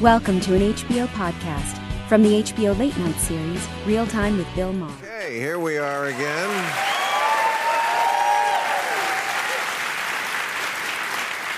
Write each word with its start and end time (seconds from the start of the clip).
Welcome 0.00 0.40
to 0.40 0.54
an 0.54 0.74
HBO 0.74 1.06
podcast 1.08 1.78
from 2.08 2.22
the 2.22 2.42
HBO 2.42 2.78
Late 2.78 2.96
Night 2.98 3.16
series, 3.16 3.66
Real 3.86 4.06
Time 4.06 4.36
with 4.36 4.46
Bill 4.54 4.72
Maher. 4.72 4.92
Okay, 5.02 5.38
here 5.38 5.58
we 5.58 5.78
are 5.78 6.06
again. 6.06 6.72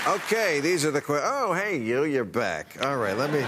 Okay, 0.07 0.59
these 0.61 0.85
are 0.85 0.91
the 0.91 1.01
questions. 1.01 1.29
Oh, 1.31 1.53
hey, 1.53 1.77
you, 1.77 2.05
you're 2.05 2.23
back. 2.23 2.77
All 2.83 2.97
right, 2.97 3.15
let 3.17 3.31
me 3.31 3.41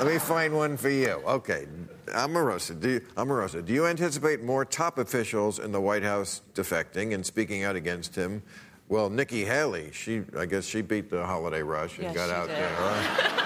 let 0.00 0.10
me 0.12 0.18
find 0.18 0.54
one 0.54 0.76
for 0.76 0.88
you. 0.88 1.10
Okay, 1.26 1.66
Omarosa, 2.06 2.80
do 2.80 2.88
you, 2.88 3.00
Omarosa, 3.16 3.64
do 3.64 3.72
you 3.72 3.86
anticipate 3.86 4.42
more 4.42 4.64
top 4.64 4.98
officials 4.98 5.58
in 5.58 5.70
the 5.70 5.80
White 5.80 6.02
House 6.02 6.40
defecting 6.54 7.14
and 7.14 7.24
speaking 7.24 7.62
out 7.62 7.76
against 7.76 8.14
him? 8.16 8.42
Well, 8.88 9.08
Nikki 9.08 9.44
Haley, 9.44 9.90
she, 9.92 10.22
I 10.36 10.46
guess 10.46 10.64
she 10.66 10.82
beat 10.82 11.10
the 11.10 11.24
holiday 11.24 11.62
rush 11.62 11.94
and 11.98 12.04
Yes, 12.04 12.14
got 12.16 12.26
she 12.28 12.32
out 12.34 12.48
did. 12.48 12.56
there. 12.56 12.80
Right? 12.80 13.41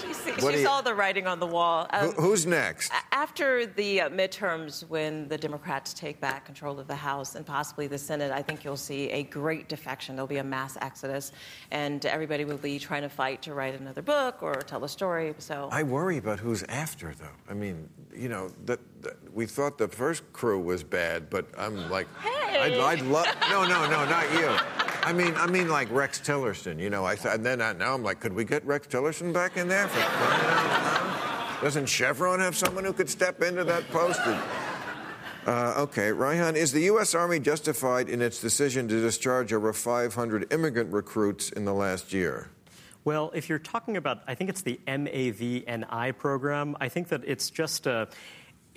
She, 0.01 0.13
see- 0.13 0.33
she 0.39 0.57
you- 0.59 0.63
saw 0.65 0.81
the 0.81 0.93
writing 0.93 1.25
on 1.27 1.39
the 1.39 1.45
wall. 1.47 1.87
Um, 1.91 2.11
Who- 2.11 2.21
Who's 2.21 2.45
next? 2.45 2.91
After 3.11 3.65
the 3.65 4.01
uh, 4.01 4.09
midterms, 4.09 4.87
when 4.87 5.27
the 5.27 5.37
Democrats 5.37 5.93
take 5.93 6.19
back 6.19 6.45
control 6.45 6.79
of 6.79 6.87
the 6.87 6.95
House 6.95 7.35
and 7.35 7.45
possibly 7.45 7.87
the 7.87 7.97
Senate, 7.97 8.31
I 8.31 8.41
think 8.41 8.63
you'll 8.63 8.77
see 8.77 9.09
a 9.11 9.23
great 9.23 9.67
defection. 9.69 10.15
There'll 10.15 10.27
be 10.27 10.37
a 10.37 10.43
mass 10.43 10.77
exodus, 10.81 11.31
and 11.71 12.05
everybody 12.05 12.45
will 12.45 12.57
be 12.57 12.79
trying 12.79 13.01
to 13.03 13.09
fight 13.09 13.41
to 13.43 13.53
write 13.53 13.79
another 13.79 14.01
book 14.01 14.41
or 14.43 14.55
tell 14.55 14.83
a 14.83 14.89
story. 14.89 15.33
So 15.39 15.69
I 15.71 15.83
worry 15.83 16.17
about 16.17 16.39
who's 16.39 16.63
after, 16.63 17.13
though. 17.13 17.27
I 17.49 17.53
mean, 17.53 17.87
you 18.15 18.29
know, 18.29 18.49
that, 18.65 18.79
that- 19.01 19.17
we 19.33 19.45
thought 19.45 19.77
the 19.77 19.87
first 19.87 20.23
crew 20.33 20.59
was 20.59 20.83
bad, 20.83 21.29
but 21.29 21.45
I'm 21.57 21.89
like, 21.89 22.07
I'd, 22.23 22.71
Hey. 22.73 22.79
I'd 22.81 23.01
love. 23.03 23.27
No, 23.49 23.63
no, 23.67 23.87
no, 23.89 24.05
not 24.05 24.31
you. 24.33 24.88
I 25.03 25.13
mean, 25.13 25.33
I 25.35 25.47
mean, 25.47 25.69
like 25.69 25.89
Rex 25.91 26.19
Tillerson. 26.19 26.79
You 26.79 26.89
know, 26.89 27.05
I 27.05 27.15
th- 27.15 27.33
and 27.33 27.45
then 27.45 27.61
I, 27.61 27.73
now 27.73 27.93
I'm 27.93 28.03
like, 28.03 28.19
could 28.19 28.33
we 28.33 28.43
get 28.45 28.65
Rex 28.65 28.87
Tillerson 28.87 29.33
back 29.33 29.57
in 29.57 29.67
there? 29.67 29.87
For? 29.87 31.63
Doesn't 31.63 31.87
Chevron 31.87 32.39
have 32.39 32.55
someone 32.55 32.85
who 32.85 32.93
could 32.93 33.09
step 33.09 33.41
into 33.41 33.63
that 33.63 33.89
post? 33.89 34.19
And- 34.25 34.41
uh, 35.45 35.73
okay, 35.77 36.09
Reihan, 36.11 36.55
is 36.55 36.73
the 36.73 36.81
U.S. 36.81 37.15
Army 37.15 37.39
justified 37.39 38.07
in 38.07 38.21
its 38.21 38.39
decision 38.39 38.87
to 38.89 39.01
discharge 39.01 39.51
over 39.51 39.73
500 39.73 40.53
immigrant 40.53 40.91
recruits 40.93 41.49
in 41.49 41.65
the 41.65 41.73
last 41.73 42.13
year? 42.13 42.49
Well, 43.05 43.31
if 43.33 43.49
you're 43.49 43.57
talking 43.57 43.97
about, 43.97 44.21
I 44.27 44.35
think 44.35 44.49
it's 44.49 44.61
the 44.61 44.79
MAVNI 44.85 46.17
program, 46.17 46.75
I 46.79 46.89
think 46.89 47.07
that 47.07 47.23
it's 47.25 47.49
just 47.49 47.87
a. 47.87 48.07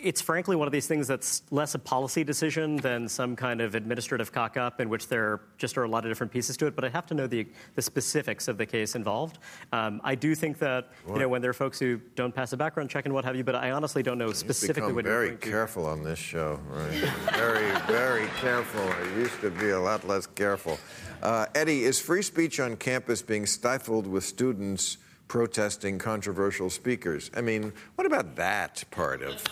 It's 0.02 0.20
frankly 0.20 0.56
one 0.56 0.66
of 0.66 0.72
these 0.72 0.86
things 0.86 1.06
that's 1.06 1.42
less 1.50 1.74
a 1.74 1.78
policy 1.78 2.24
decision 2.24 2.76
than 2.76 3.08
some 3.08 3.36
kind 3.36 3.60
of 3.60 3.74
administrative 3.74 4.32
cock 4.32 4.56
up 4.56 4.80
in 4.80 4.88
which 4.88 5.08
there 5.08 5.40
just 5.58 5.78
are 5.78 5.84
a 5.84 5.88
lot 5.88 6.04
of 6.04 6.10
different 6.10 6.32
pieces 6.32 6.56
to 6.56 6.66
it. 6.66 6.74
But 6.74 6.84
I 6.84 6.88
have 6.88 7.06
to 7.06 7.14
know 7.14 7.26
the, 7.26 7.46
the 7.76 7.82
specifics 7.82 8.48
of 8.48 8.58
the 8.58 8.66
case 8.66 8.94
involved. 8.94 9.38
Um, 9.72 10.00
I 10.02 10.14
do 10.16 10.34
think 10.34 10.58
that, 10.58 10.90
you 11.06 11.18
know, 11.18 11.28
when 11.28 11.40
there 11.40 11.50
are 11.50 11.54
folks 11.54 11.78
who 11.78 12.00
don't 12.16 12.34
pass 12.34 12.52
a 12.52 12.56
background 12.56 12.90
check 12.90 13.04
and 13.04 13.14
what 13.14 13.24
have 13.24 13.36
you, 13.36 13.44
but 13.44 13.54
I 13.54 13.70
honestly 13.70 14.02
don't 14.02 14.18
know 14.18 14.32
specifically 14.32 14.82
become 14.82 14.94
what 14.96 15.04
you're 15.04 15.14
very 15.14 15.24
referring 15.26 15.40
to. 15.40 15.50
careful 15.50 15.86
on 15.86 16.02
this 16.02 16.18
show, 16.18 16.58
right? 16.68 16.90
very, 17.34 17.70
very 17.86 18.26
careful. 18.40 18.82
I 18.82 19.18
used 19.18 19.40
to 19.40 19.50
be 19.50 19.70
a 19.70 19.80
lot 19.80 20.06
less 20.06 20.26
careful. 20.26 20.78
Uh, 21.22 21.46
Eddie, 21.54 21.84
is 21.84 22.00
free 22.00 22.22
speech 22.22 22.58
on 22.58 22.76
campus 22.76 23.22
being 23.22 23.46
stifled 23.46 24.06
with 24.06 24.24
students 24.24 24.98
protesting 25.28 25.98
controversial 25.98 26.68
speakers? 26.68 27.30
I 27.36 27.40
mean, 27.40 27.72
what 27.94 28.06
about 28.06 28.36
that 28.36 28.84
part 28.90 29.22
of 29.22 29.42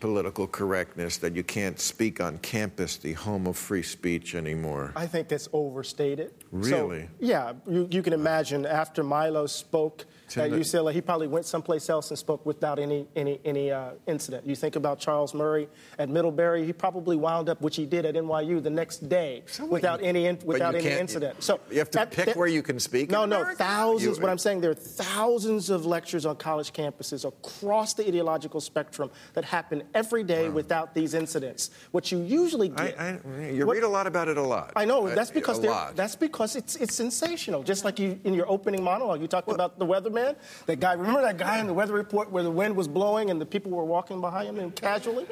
political 0.00 0.46
correctness 0.46 1.16
that 1.18 1.34
you 1.34 1.42
can't 1.42 1.80
speak 1.80 2.20
on 2.20 2.38
campus, 2.38 2.96
the 2.96 3.14
home 3.14 3.46
of 3.46 3.56
free 3.56 3.82
speech, 3.82 4.34
anymore? 4.34 4.92
I 4.96 5.06
think 5.06 5.32
it's 5.32 5.48
overstated. 5.52 6.32
Really? 6.52 7.02
So, 7.02 7.08
yeah, 7.20 7.52
you, 7.68 7.88
you 7.90 8.02
can 8.02 8.12
imagine 8.12 8.66
after 8.66 9.02
Milo 9.02 9.46
spoke 9.46 10.04
at 10.34 10.50
UCLA, 10.50 10.92
he 10.92 11.00
probably 11.00 11.28
went 11.28 11.46
someplace 11.46 11.88
else 11.88 12.10
and 12.10 12.18
spoke 12.18 12.44
without 12.44 12.78
any 12.80 13.06
any 13.14 13.40
any 13.44 13.70
uh, 13.70 13.90
incident. 14.06 14.44
You 14.44 14.56
think 14.56 14.74
about 14.74 14.98
Charles 14.98 15.34
Murray 15.34 15.68
at 15.98 16.08
Middlebury, 16.08 16.66
he 16.66 16.72
probably 16.72 17.16
wound 17.16 17.48
up, 17.48 17.60
which 17.60 17.76
he 17.76 17.86
did 17.86 18.04
at 18.04 18.14
NYU 18.16 18.60
the 18.62 18.70
next 18.70 19.08
day, 19.08 19.44
without 19.68 20.02
any 20.02 20.26
in, 20.26 20.38
without 20.44 20.74
you 20.74 20.80
any 20.80 21.00
incident. 21.00 21.42
So 21.42 21.60
you 21.70 21.78
have 21.78 21.90
to 21.90 21.98
that- 21.98 22.10
pick 22.10 22.26
that- 22.26 22.36
where 22.36 22.48
you 22.48 22.62
can 22.62 22.80
speak. 22.80 23.10
No, 23.10 23.24
no, 23.24 23.42
America? 23.42 23.58
thousands. 23.58 24.16
You- 24.18 24.22
what 24.22 24.30
I'm 24.30 24.38
saying, 24.38 24.60
there 24.62 24.72
are 24.72 24.74
thousands 24.74 25.70
of 25.70 25.86
lectures 25.86 26.26
on 26.26 26.36
college 26.36 26.72
campuses 26.72 27.24
across 27.24 27.94
the 27.94 28.06
ideological 28.06 28.60
spectrum 28.60 29.10
that 29.34 29.44
happen 29.44 29.84
every 29.94 30.22
day 30.24 30.48
without 30.48 30.94
these 30.94 31.14
incidents. 31.14 31.70
What 31.92 32.10
you 32.12 32.20
usually 32.22 32.72
I, 32.76 32.86
get. 32.86 33.00
I, 33.00 33.18
you 33.50 33.66
what- 33.66 33.74
read 33.74 33.82
a 33.84 33.88
lot 33.88 34.06
about 34.06 34.28
it 34.28 34.36
a 34.38 34.42
lot. 34.42 34.72
I 34.76 34.84
know 34.84 35.06
Uh, 35.06 35.14
that's 35.14 35.30
because 35.30 35.58
a 35.58 35.62
lot. 35.62 35.96
that's 35.96 36.16
because 36.16 36.56
it's 36.56 36.76
it's 36.76 36.94
sensational. 36.94 37.62
Just 37.62 37.84
like 37.84 37.98
you 37.98 38.18
in 38.24 38.34
your 38.34 38.48
opening 38.50 38.82
monologue, 38.82 39.20
you 39.20 39.28
talked 39.28 39.50
about 39.50 39.78
the 39.78 39.86
weatherman. 39.86 40.36
That 40.66 40.80
guy, 40.80 40.92
remember 40.94 41.22
that 41.22 41.38
guy 41.38 41.58
in 41.58 41.66
the 41.66 41.74
weather 41.74 41.94
report 41.94 42.30
where 42.30 42.42
the 42.42 42.50
wind 42.50 42.76
was 42.76 42.88
blowing 42.88 43.30
and 43.30 43.40
the 43.40 43.46
people 43.46 43.70
were 43.70 43.84
walking 43.84 44.20
behind 44.20 44.48
him 44.48 44.58
and 44.58 44.74
casually. 44.74 45.26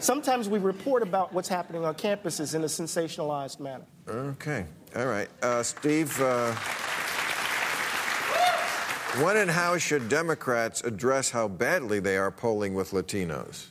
Sometimes 0.00 0.48
we 0.48 0.58
report 0.58 1.02
about 1.02 1.32
what's 1.32 1.48
happening 1.48 1.84
on 1.84 1.94
campuses 1.94 2.54
in 2.54 2.62
a 2.62 2.66
sensationalized 2.66 3.58
manner. 3.60 3.84
Okay. 4.08 4.64
All 4.96 5.06
right. 5.06 5.28
Uh, 5.42 5.62
Steve, 5.62 6.18
uh, 6.20 6.54
when 9.22 9.36
and 9.36 9.50
how 9.50 9.76
should 9.78 10.08
Democrats 10.08 10.82
address 10.82 11.30
how 11.30 11.48
badly 11.48 11.98
they 11.98 12.16
are 12.16 12.30
polling 12.30 12.74
with 12.74 12.92
Latinos? 12.92 13.66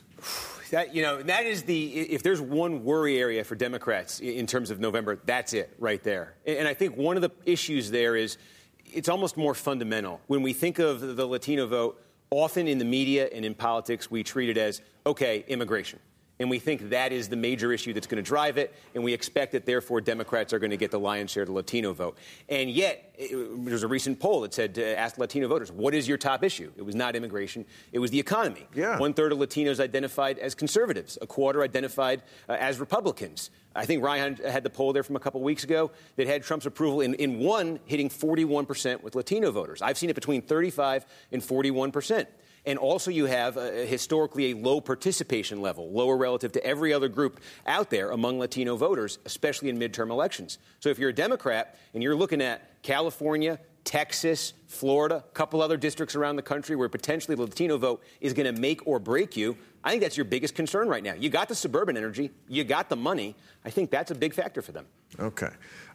That 0.72 0.94
you 0.94 1.02
know, 1.02 1.22
that 1.24 1.46
is 1.46 1.64
the 1.64 2.00
if 2.00 2.24
there's 2.24 2.42
one 2.42 2.84
worry 2.84 3.20
area 3.20 3.44
for 3.44 3.56
Democrats 3.56 4.20
in 4.20 4.48
terms 4.48 4.70
of 4.70 4.80
November, 4.80 5.20
that's 5.26 5.54
it 5.54 5.74
right 5.80 6.04
there. 6.04 6.36
And 6.46 6.68
I 6.68 6.74
think 6.74 6.98
one 6.98 7.16
of 7.16 7.22
the 7.22 7.32
issues 7.46 7.90
there 7.90 8.16
is 8.16 8.38
it's 8.86 9.10
almost 9.10 9.38
more 9.38 9.54
fundamental. 9.54 10.20
When 10.28 10.42
we 10.42 10.54
think 10.54 10.80
of 10.80 11.16
the 11.16 11.26
Latino 11.26 11.68
vote, 11.68 12.04
often 12.30 12.68
in 12.68 12.78
the 12.78 12.86
media 12.86 13.30
and 13.32 13.46
in 13.46 13.54
politics, 13.54 14.12
we 14.12 14.24
treat 14.24 14.50
it 14.50 14.58
as 14.58 14.82
okay, 15.06 15.46
immigration. 15.48 16.00
And 16.40 16.50
we 16.50 16.60
think 16.60 16.90
that 16.90 17.12
is 17.12 17.30
the 17.30 17.36
major 17.36 17.74
issue 17.74 17.94
that's 17.94 18.08
going 18.08 18.24
to 18.24 18.28
drive 18.28 18.58
it, 18.58 18.74
and 18.94 19.04
we 19.04 19.14
expect 19.14 19.54
that 19.54 19.66
therefore 19.66 20.02
Democrats 20.02 20.54
are 20.54 20.60
going 20.60 20.72
to 20.72 20.78
get 20.78 20.92
the 20.92 21.00
lion's 21.00 21.32
share 21.32 21.44
of 21.44 21.48
the 21.48 21.54
Latino 21.54 21.94
vote. 21.94 22.18
And 22.48 22.70
yet, 22.70 23.16
there's 23.18 23.84
a 23.84 23.88
recent 23.88 24.20
poll 24.20 24.42
that 24.42 24.54
said 24.54 24.76
to 24.76 24.98
ask 24.98 25.18
Latino 25.18 25.48
voters, 25.48 25.72
"What 25.72 25.96
is 25.96 26.08
your 26.08 26.18
top 26.18 26.44
issue?" 26.44 26.72
It 26.78 26.84
was 26.84 26.94
not 26.94 27.16
immigration; 27.16 27.66
it 27.92 28.00
was 28.00 28.12
the 28.12 28.20
economy. 28.20 28.68
Yeah. 28.76 29.00
One 29.00 29.14
third 29.14 29.32
of 29.32 29.40
Latinos 29.40 29.80
identified 29.80 30.38
as 30.38 30.54
conservatives, 30.54 31.18
a 31.22 31.28
quarter 31.28 31.64
identified 31.64 32.22
uh, 32.48 32.54
as 32.54 32.80
Republicans. 32.80 33.50
I 33.76 33.86
think 33.86 34.04
Reihan 34.04 34.44
had 34.44 34.64
the 34.64 34.72
poll 34.72 34.92
there 34.92 35.04
from 35.04 35.16
a 35.16 35.20
couple 35.20 35.42
weeks 35.42 35.64
ago 35.64 35.92
that 36.16 36.28
had 36.28 36.44
Trump's 36.44 36.66
approval 36.66 37.02
in, 37.02 37.14
in 37.16 37.40
one 37.40 37.80
hitting 37.86 38.10
41% 38.10 39.04
with 39.04 39.14
Latino 39.14 39.52
voters. 39.52 39.84
I've 39.84 40.00
seen 40.00 40.10
it 40.10 40.16
between 40.16 40.42
35 40.42 41.06
and 41.32 41.44
41%. 41.44 42.26
And 42.68 42.78
also, 42.78 43.10
you 43.10 43.28
have 43.28 43.58
uh, 43.58 43.72
historically 43.72 44.52
a 44.52 44.58
low 44.58 44.82
participation 44.82 45.62
level, 45.62 45.90
lower 45.90 46.18
relative 46.18 46.52
to 46.52 46.66
every 46.66 46.92
other 46.92 47.08
group 47.08 47.40
out 47.66 47.90
there 47.90 48.12
among 48.12 48.40
Latino 48.40 48.76
voters, 48.76 49.20
especially 49.26 49.70
in 49.70 49.80
midterm 49.80 50.10
elections. 50.10 50.58
So, 50.82 50.90
if 50.90 51.00
you're 51.00 51.12
a 51.12 51.16
Democrat 51.16 51.80
and 51.94 52.04
you're 52.04 52.14
looking 52.14 52.42
at 52.42 52.84
California, 52.84 53.58
Texas, 53.88 54.52
Florida, 54.68 55.24
a 55.26 55.32
couple 55.34 55.62
other 55.62 55.78
districts 55.78 56.14
around 56.14 56.36
the 56.36 56.42
country 56.42 56.76
where 56.76 56.90
potentially 56.90 57.36
the 57.36 57.44
Latino 57.44 57.78
vote 57.78 58.04
is 58.20 58.34
going 58.34 58.54
to 58.54 58.60
make 58.62 58.86
or 58.86 59.00
break 59.00 59.38
you, 59.38 59.56
I 59.82 59.92
think 59.92 60.02
that's 60.02 60.18
your 60.18 60.26
biggest 60.26 60.56
concern 60.56 60.90
right 60.90 61.02
now. 61.02 61.14
You 61.14 61.30
got 61.30 61.48
the 61.48 61.56
suburban 61.56 61.96
energy, 61.96 62.32
you 62.50 62.66
got 62.66 62.90
the 62.90 62.98
money. 62.98 63.34
I 63.64 63.70
think 63.70 63.90
that's 63.90 64.12
a 64.12 64.16
big 64.16 64.34
factor 64.34 64.62
for 64.62 64.74
them. 64.74 64.88
Okay. 65.18 65.48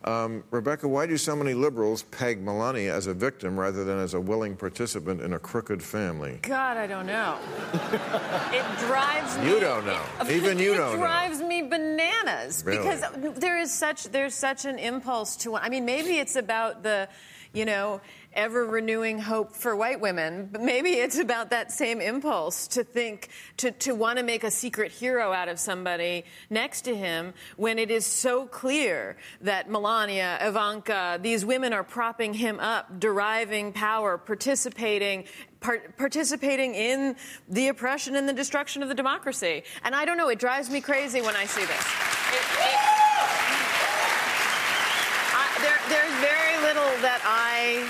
Um, 0.04 0.42
Rebecca, 0.50 0.88
why 0.88 1.04
do 1.06 1.18
so 1.18 1.36
many 1.36 1.52
liberals 1.52 2.04
peg 2.04 2.42
Melania 2.42 2.94
as 2.94 3.08
a 3.08 3.12
victim 3.12 3.60
rather 3.60 3.84
than 3.84 3.98
as 3.98 4.14
a 4.14 4.20
willing 4.20 4.56
participant 4.56 5.20
in 5.20 5.34
a 5.34 5.38
crooked 5.38 5.82
family? 5.82 6.38
God, 6.40 6.78
I 6.78 6.86
don't 6.86 7.04
know. 7.06 7.36
it 7.74 8.64
drives 8.86 9.36
me. 9.36 9.50
You 9.50 9.60
don't 9.60 9.84
know. 9.84 10.02
Even 10.30 10.58
you 10.58 10.72
don't 10.74 10.92
know. 10.92 10.96
drives 10.96 11.42
me 11.42 11.60
bananas 11.60 12.62
Really? 12.64 12.78
because 12.78 13.04
there 13.38 13.58
is 13.60 13.70
such 13.70 14.04
there's 14.04 14.34
such 14.34 14.64
an 14.64 14.78
impulse 14.78 15.36
to. 15.36 15.56
I 15.56 15.68
mean, 15.68 15.84
maybe 15.84 16.16
it's 16.16 16.36
about 16.36 16.82
the, 16.82 17.06
you 17.52 17.64
know, 17.64 18.00
ever 18.34 18.64
renewing 18.64 19.18
hope 19.18 19.54
for 19.54 19.76
white 19.76 20.00
women, 20.00 20.48
but 20.50 20.62
maybe 20.62 20.90
it's 20.90 21.18
about 21.18 21.50
that 21.50 21.70
same 21.70 22.00
impulse 22.00 22.66
to 22.68 22.82
think 22.84 23.28
to 23.58 23.70
to 23.70 23.94
want 23.94 24.18
to 24.18 24.24
make 24.24 24.44
a 24.44 24.50
secret 24.50 24.90
hero 24.90 25.32
out 25.32 25.48
of 25.48 25.58
somebody 25.58 26.24
next 26.48 26.82
to 26.82 26.96
him 26.96 27.34
when 27.56 27.78
it 27.78 27.90
is 27.90 28.06
so 28.06 28.46
clear 28.46 29.16
that 29.40 29.70
Melania, 29.70 30.38
Ivanka, 30.40 31.18
these 31.22 31.44
women 31.44 31.72
are 31.72 31.84
propping 31.84 32.32
him 32.34 32.58
up, 32.60 32.98
deriving 32.98 33.72
power, 33.72 34.16
participating 34.18 35.24
participating 35.96 36.74
in 36.74 37.14
the 37.48 37.68
oppression 37.68 38.16
and 38.16 38.28
the 38.28 38.32
destruction 38.32 38.82
of 38.82 38.88
the 38.88 38.94
democracy. 38.94 39.62
And 39.84 39.94
I 39.94 40.04
don't 40.04 40.16
know, 40.16 40.28
it 40.28 40.40
drives 40.40 40.68
me 40.70 40.80
crazy 40.80 41.20
when 41.20 41.36
I 41.36 41.44
see 41.44 41.60
this. 41.60 41.70
It, 41.70 42.42
it, 42.58 42.76
I, 45.34 45.46
there, 45.62 45.78
there's 45.88 46.12
very 46.20 46.56
little 46.62 46.90
that 47.02 47.20
I 47.24 47.88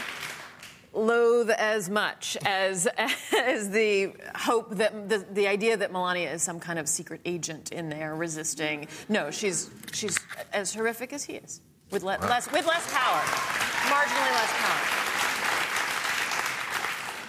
loathe 0.93 1.51
as 1.51 1.89
much 1.89 2.37
as 2.45 2.87
as 3.39 3.71
the 3.71 4.13
hope 4.35 4.75
that 4.77 5.09
the, 5.09 5.25
the 5.33 5.47
idea 5.47 5.77
that 5.77 5.93
Melania 5.93 6.33
is 6.33 6.43
some 6.43 6.61
kind 6.61 6.79
of 6.79 6.89
secret 6.89 7.21
agent 7.25 7.73
in 7.73 7.89
there 7.89 8.15
resisting. 8.15 8.87
No, 9.09 9.31
she's 9.31 9.71
she's 9.93 10.19
as 10.53 10.75
horrific 10.75 11.13
as 11.13 11.25
he 11.25 11.35
is, 11.35 11.61
with 11.91 12.03
le- 12.03 12.19
less 12.23 12.51
with 12.53 12.67
less 12.67 12.93
power, 12.93 13.21
marginally 13.91 14.33
less 14.33 14.53
power. 14.53 14.99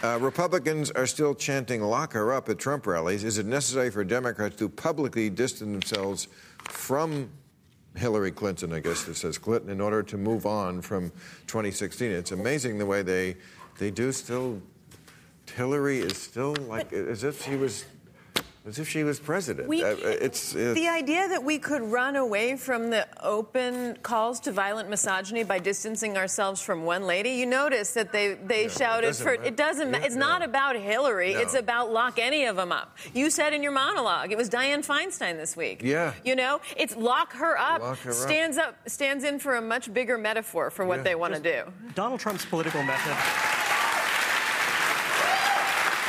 Uh, 0.04 0.18
Republicans 0.20 0.92
are 0.92 1.08
still 1.08 1.34
chanting 1.34 1.82
lock 1.82 2.12
her 2.12 2.34
up 2.34 2.50
at 2.50 2.60
Trump 2.60 2.86
rallies. 2.86 3.24
Is 3.24 3.38
it 3.38 3.46
necessary 3.46 3.90
for 3.90 4.04
Democrats 4.04 4.58
to 4.58 4.68
publicly 4.68 5.30
distance 5.30 5.72
themselves 5.72 6.28
from 6.66 7.30
Hillary 7.96 8.32
Clinton, 8.32 8.74
I 8.74 8.80
guess 8.80 9.04
this 9.04 9.20
says 9.20 9.38
Clinton, 9.38 9.70
in 9.70 9.80
order 9.80 10.02
to 10.04 10.18
move 10.18 10.46
on 10.46 10.82
from 10.82 11.12
2016? 11.48 12.12
It's 12.12 12.32
amazing 12.32 12.78
the 12.78 12.86
way 12.86 13.02
they, 13.02 13.36
they 13.78 13.92
do 13.92 14.12
still. 14.12 14.62
Hillary 15.56 16.00
is 16.00 16.18
still 16.18 16.56
like 16.68 16.92
as 16.94 17.24
if 17.24 17.44
she 17.44 17.56
was 17.56 17.86
as 18.66 18.80
if 18.80 18.88
she 18.88 19.04
was 19.04 19.20
president. 19.20 19.68
We, 19.68 19.84
Uh, 19.84 19.96
it's, 20.04 20.56
it's 20.56 20.80
the 20.80 20.88
idea 20.88 21.28
that 21.28 21.44
we 21.44 21.60
could 21.60 21.82
run 21.82 22.16
away 22.16 22.56
from 22.56 22.90
the 22.92 23.06
open 23.22 23.98
calls 24.04 24.40
to 24.42 24.52
violent 24.54 24.90
misogyny 24.90 25.44
by 25.44 25.60
distancing 25.60 26.18
ourselves 26.18 26.62
from 26.62 26.86
one 26.86 27.04
lady. 27.06 27.32
You 27.32 27.46
notice 27.46 27.92
that 27.94 28.12
they 28.14 28.36
they 28.36 28.70
shouted 28.70 29.08
doesn't 29.08 29.24
for 29.26 29.32
matter. 29.34 29.44
it 29.44 29.58
doesn't. 29.58 29.92
Yeah, 29.94 30.00
it's 30.06 30.16
not 30.16 30.42
about 30.44 30.76
Hillary. 30.78 31.34
No. 31.34 31.40
It's 31.42 31.56
about 31.56 31.92
lock 31.92 32.20
any 32.20 32.46
of 32.46 32.56
them 32.56 32.72
up. 32.72 32.98
You 33.14 33.30
said 33.30 33.54
in 33.54 33.64
your 33.64 33.74
monologue 33.74 34.32
it 34.32 34.38
was 34.38 34.50
Dianne 34.50 34.86
Feinstein 34.86 35.36
this 35.38 35.58
week. 35.58 35.82
Yeah. 35.84 36.14
You 36.24 36.36
know, 36.36 36.62
it's 36.78 36.96
lock 36.96 37.34
her 37.34 37.58
up. 37.58 37.82
Lock 37.82 38.00
her 38.00 38.12
up. 38.12 38.16
stands 38.16 38.58
up 38.58 38.76
stands 38.88 39.24
in 39.26 39.40
for 39.40 39.56
a 39.56 39.62
much 39.62 39.94
bigger 39.94 40.18
metaphor 40.18 40.70
for 40.70 40.86
what 40.86 41.00
Yeah. 41.00 41.04
they 41.04 41.16
want 41.16 41.34
to 41.36 41.42
do. 41.42 41.64
Donald 41.96 42.20
Trump's 42.22 42.46
political 42.46 42.82
method. 42.84 43.63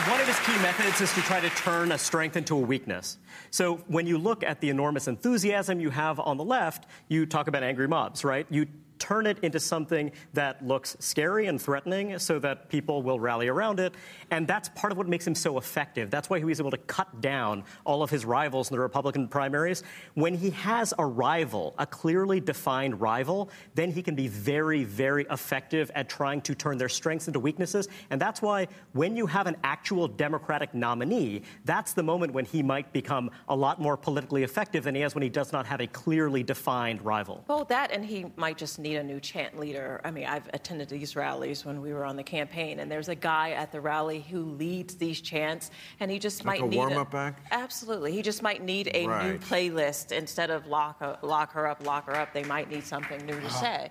One 0.08 0.20
of 0.20 0.26
his 0.26 0.38
key 0.40 0.52
methods 0.60 1.00
is 1.00 1.14
to 1.14 1.22
try 1.22 1.40
to 1.40 1.48
turn 1.48 1.90
a 1.90 1.96
strength 1.96 2.36
into 2.36 2.56
a 2.56 2.60
weakness. 2.60 3.16
So 3.50 3.76
when 3.86 4.06
you 4.06 4.18
look 4.18 4.42
at 4.42 4.60
the 4.60 4.68
enormous 4.68 5.08
enthusiasm 5.08 5.80
you 5.80 5.88
have 5.88 6.20
on 6.20 6.36
the 6.36 6.44
left, 6.44 6.86
you 7.08 7.24
talk 7.24 7.48
about 7.48 7.62
angry 7.62 7.88
mobs, 7.88 8.22
right? 8.22 8.46
You 8.50 8.66
turn 9.04 9.26
it 9.26 9.38
into 9.42 9.60
something 9.60 10.10
that 10.32 10.66
looks 10.66 10.96
scary 10.98 11.46
and 11.46 11.60
threatening 11.60 12.18
so 12.18 12.38
that 12.38 12.70
people 12.70 13.02
will 13.02 13.20
rally 13.20 13.48
around 13.48 13.78
it. 13.78 13.94
And 14.30 14.48
that's 14.48 14.70
part 14.70 14.92
of 14.92 14.96
what 14.96 15.06
makes 15.06 15.26
him 15.26 15.34
so 15.34 15.58
effective. 15.58 16.10
That's 16.10 16.30
why 16.30 16.38
he 16.38 16.44
was 16.46 16.58
able 16.58 16.70
to 16.70 16.78
cut 16.78 17.20
down 17.20 17.64
all 17.84 18.02
of 18.02 18.08
his 18.08 18.24
rivals 18.24 18.70
in 18.70 18.74
the 18.74 18.80
Republican 18.80 19.28
primaries. 19.28 19.82
When 20.14 20.32
he 20.32 20.48
has 20.50 20.94
a 20.98 21.04
rival, 21.04 21.74
a 21.76 21.84
clearly 21.86 22.40
defined 22.40 22.98
rival, 22.98 23.50
then 23.74 23.90
he 23.90 24.02
can 24.02 24.14
be 24.14 24.26
very, 24.26 24.84
very 24.84 25.26
effective 25.30 25.90
at 25.94 26.08
trying 26.08 26.40
to 26.40 26.54
turn 26.54 26.78
their 26.78 26.88
strengths 26.88 27.26
into 27.26 27.40
weaknesses. 27.40 27.88
And 28.08 28.18
that's 28.18 28.40
why 28.40 28.68
when 28.94 29.16
you 29.16 29.26
have 29.26 29.46
an 29.46 29.56
actual 29.64 30.08
Democratic 30.08 30.72
nominee, 30.72 31.42
that's 31.66 31.92
the 31.92 32.02
moment 32.02 32.32
when 32.32 32.46
he 32.46 32.62
might 32.62 32.90
become 32.94 33.30
a 33.48 33.54
lot 33.54 33.82
more 33.82 33.98
politically 33.98 34.44
effective 34.44 34.84
than 34.84 34.94
he 34.94 35.02
is 35.02 35.14
when 35.14 35.22
he 35.22 35.28
does 35.28 35.52
not 35.52 35.66
have 35.66 35.80
a 35.82 35.86
clearly 35.88 36.42
defined 36.42 37.04
rival. 37.04 37.44
Well, 37.48 37.66
that 37.66 37.92
and 37.92 38.02
he 38.02 38.32
might 38.36 38.56
just 38.56 38.78
need 38.78 38.93
a 38.96 39.02
new 39.02 39.20
chant 39.20 39.58
leader. 39.58 40.00
I 40.04 40.10
mean, 40.10 40.26
I've 40.26 40.48
attended 40.52 40.88
these 40.88 41.16
rallies 41.16 41.64
when 41.64 41.80
we 41.80 41.92
were 41.92 42.04
on 42.04 42.16
the 42.16 42.22
campaign, 42.22 42.80
and 42.80 42.90
there's 42.90 43.08
a 43.08 43.14
guy 43.14 43.50
at 43.52 43.72
the 43.72 43.80
rally 43.80 44.20
who 44.30 44.44
leads 44.44 44.94
these 44.96 45.20
chants, 45.20 45.70
and 46.00 46.10
he 46.10 46.18
just 46.18 46.44
Like 46.44 46.60
might 46.60 46.66
a 46.66 46.70
need 46.70 46.76
warm-up 46.76 47.14
act? 47.14 47.46
Absolutely, 47.50 48.12
he 48.12 48.22
just 48.22 48.42
might 48.42 48.62
need 48.62 48.90
a 48.94 49.06
new 49.06 49.38
playlist 49.38 50.12
instead 50.12 50.50
of 50.50 50.66
lock 50.66 51.00
lock 51.22 51.52
her 51.52 51.66
up, 51.66 51.84
lock 51.86 52.06
her 52.06 52.16
up. 52.16 52.32
They 52.32 52.44
might 52.44 52.70
need 52.70 52.84
something 52.84 53.24
new 53.26 53.38
to 53.40 53.46
Uh-huh. 53.46 53.60
say, 53.60 53.90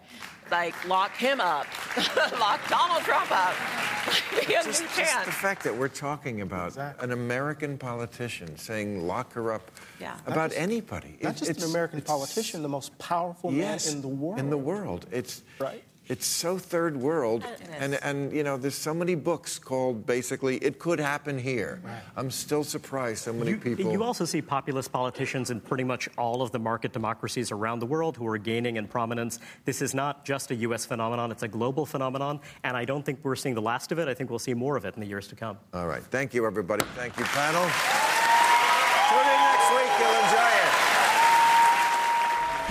like 0.54 0.88
lock 0.88 1.16
him 1.16 1.42
up, 1.42 1.66
lock 2.40 2.60
Donald 2.70 3.02
Trump 3.02 3.32
up. 3.32 3.56
Be 4.48 4.54
a 4.54 4.64
just, 4.64 4.84
just 4.96 5.26
the 5.26 5.32
fact 5.32 5.64
that 5.64 5.76
we're 5.76 5.88
talking 5.88 6.42
about 6.42 6.78
an 7.02 7.12
American 7.12 7.76
politician 7.76 8.56
saying 8.56 9.08
lock 9.08 9.34
her 9.34 9.52
up 9.52 9.72
Yeah. 10.00 10.16
about 10.28 10.52
just- 10.52 10.62
anybody. 10.62 11.18
Not 11.24 11.42
It- 11.42 11.46
just 11.46 11.64
an 11.64 11.70
American 11.72 12.02
politician, 12.02 12.62
the 12.62 12.70
most 12.70 12.96
powerful 13.00 13.52
yes, 13.52 13.88
man 13.88 13.96
in 13.96 14.02
the 14.04 14.08
world. 14.10 14.40
In 14.40 14.50
the 14.52 14.58
world. 14.58 15.08
It's 15.12 15.42
Right. 15.60 15.84
It's 16.10 16.26
so 16.26 16.58
third 16.58 16.98
world, 16.98 17.46
and 17.80 17.96
and 18.04 18.34
you 18.34 18.44
know, 18.44 18.58
there's 18.58 18.76
so 18.76 18.94
many 18.94 19.16
books 19.16 19.58
called 19.58 20.06
basically 20.06 20.58
"It 20.58 20.78
Could 20.78 21.00
Happen 21.00 21.38
Here." 21.40 21.82
I'm 22.18 22.30
still 22.30 22.66
surprised 22.66 23.24
so 23.24 23.32
many 23.32 23.52
You, 23.52 23.58
people. 23.58 23.90
you 23.90 24.04
also 24.04 24.26
see 24.26 24.42
populist 24.42 24.92
politicians 24.92 25.50
in 25.50 25.62
pretty 25.62 25.86
much 25.86 26.10
all 26.18 26.42
of 26.42 26.52
the 26.52 26.60
market 26.60 26.92
democracies 26.92 27.54
around 27.54 27.80
the 27.80 27.86
world 27.86 28.18
who 28.18 28.28
are 28.28 28.38
gaining 28.38 28.76
in 28.76 28.86
prominence. 28.86 29.40
This 29.64 29.82
is 29.82 29.94
not 29.94 30.26
just 30.26 30.52
a 30.52 30.56
U.S. 30.68 30.86
phenomenon, 30.86 31.32
it's 31.32 31.44
a 31.44 31.48
global 31.48 31.86
phenomenon, 31.86 32.42
and 32.66 32.76
I 32.76 32.84
don't 32.84 33.06
think 33.06 33.20
we're 33.24 33.38
seeing 33.38 33.56
the 33.56 33.62
last 33.62 33.94
of 33.94 33.98
it. 34.00 34.10
I 34.10 34.14
think 34.14 34.30
we'll 34.30 34.40
see 34.40 34.54
more 34.54 34.76
of 34.76 34.84
it 34.84 34.96
in 34.96 35.00
the 35.00 35.08
years 35.08 35.30
to 35.30 35.36
come. 35.36 35.58
All 35.74 35.88
right, 35.88 36.04
thank 36.04 36.34
you, 36.34 36.46
everybody. 36.46 36.84
Thank 36.96 37.18
you, 37.18 37.24
panel. 37.26 37.64
Tune 37.64 39.20
in 39.24 39.40
next 39.40 39.70
week. 39.72 39.92
You'll 40.00 40.20
enjoy 40.20 40.52
it. 40.52 40.74